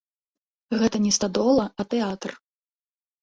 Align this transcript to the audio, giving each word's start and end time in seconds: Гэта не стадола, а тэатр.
Гэта 0.83 1.01
не 1.05 1.11
стадола, 1.17 1.65
а 1.83 1.87
тэатр. 1.91 2.31